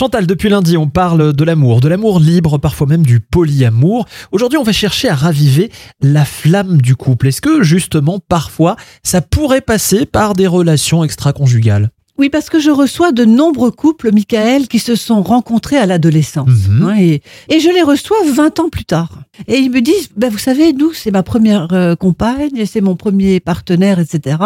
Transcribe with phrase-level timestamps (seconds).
[0.00, 4.08] Chantal, depuis lundi, on parle de l'amour, de l'amour libre, parfois même du polyamour.
[4.32, 7.28] Aujourd'hui, on va chercher à raviver la flamme du couple.
[7.28, 11.90] Est-ce que justement, parfois, ça pourrait passer par des relations extra-conjugales?
[12.20, 16.68] Oui, parce que je reçois de nombreux couples, Michael, qui se sont rencontrés à l'adolescence.
[16.68, 16.82] Mhm.
[16.82, 19.22] hein, et, et je les reçois 20 ans plus tard.
[19.48, 22.94] Et ils me disent, ben, vous savez, nous, c'est ma première euh, compagne, c'est mon
[22.94, 24.36] premier partenaire, etc.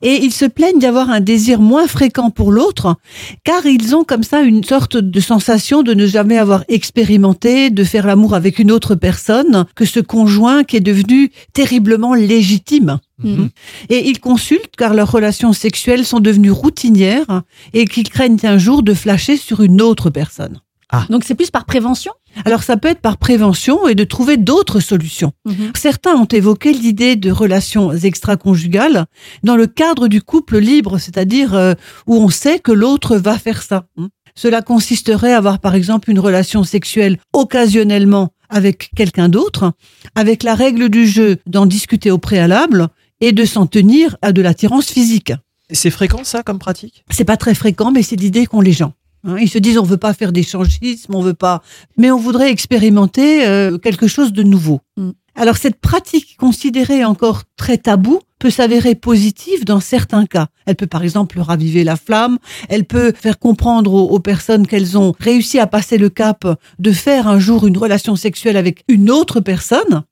[0.00, 2.94] Et ils se plaignent d'avoir un désir moins fréquent pour l'autre,
[3.42, 7.82] car ils ont comme ça une sorte de sensation de ne jamais avoir expérimenté, de
[7.82, 13.00] faire l'amour avec une autre personne que ce conjoint qui est devenu terriblement légitime.
[13.22, 13.48] Mhm.
[13.88, 18.82] Et ils consultent car leurs relations sexuelles sont devenues routinières et qu'ils craignent un jour
[18.82, 20.60] de flasher sur une autre personne.
[21.10, 22.12] Donc c'est plus par prévention?
[22.46, 25.32] Alors ça peut être par prévention et de trouver d'autres solutions.
[25.44, 25.72] Mhm.
[25.76, 29.04] Certains ont évoqué l'idée de relations extra-conjugales
[29.42, 31.74] dans le cadre du couple libre, c'est-à-dire euh,
[32.06, 33.84] où on sait que l'autre va faire ça.
[33.98, 34.08] hein.
[34.34, 39.72] Cela consisterait à avoir par exemple une relation sexuelle occasionnellement avec quelqu'un d'autre,
[40.14, 42.88] avec la règle du jeu d'en discuter au préalable
[43.20, 45.32] et de s'en tenir à de l'attirance physique.
[45.70, 47.04] C'est fréquent ça comme pratique?
[47.10, 48.94] C'est pas très fréquent, mais c'est l'idée qu'ont les gens.
[49.24, 51.62] Hein, Ils se disent on veut pas faire d'échangisme, on veut pas,
[51.96, 54.80] mais on voudrait expérimenter euh, quelque chose de nouveau.
[54.96, 55.10] Mm.
[55.34, 60.48] Alors cette pratique considérée encore très taboue peut s'avérer positive dans certains cas.
[60.66, 62.38] Elle peut par exemple raviver la flamme,
[62.68, 66.46] elle peut faire comprendre aux, aux personnes qu'elles ont réussi à passer le cap
[66.78, 70.02] de faire un jour une relation sexuelle avec une autre personne.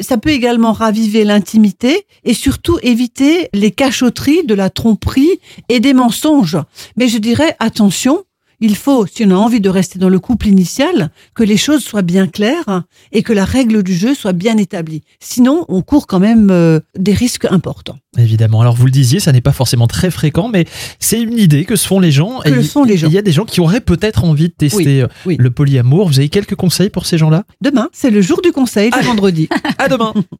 [0.00, 5.94] Ça peut également raviver l'intimité et surtout éviter les cachotteries de la tromperie et des
[5.94, 6.58] mensonges.
[6.96, 8.24] Mais je dirais attention,
[8.60, 11.82] il faut, si on a envie de rester dans le couple initial, que les choses
[11.82, 15.02] soient bien claires et que la règle du jeu soit bien établie.
[15.20, 17.98] Sinon, on court quand même euh, des risques importants.
[18.18, 18.60] Évidemment.
[18.60, 20.64] Alors vous le disiez, ça n'est pas forcément très fréquent, mais
[20.98, 22.40] c'est une idée que se font les gens.
[22.40, 23.08] Que Et le les gens.
[23.08, 25.36] Il y a des gens qui auraient peut-être envie de tester euh, oui.
[25.38, 26.08] le polyamour.
[26.08, 27.44] Vous avez quelques conseils pour ces gens-là?
[27.60, 29.48] Demain, c'est le jour du conseil, le vendredi.
[29.78, 30.14] À demain